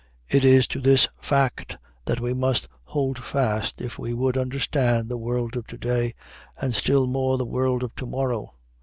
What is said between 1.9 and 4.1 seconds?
that we must hold fast if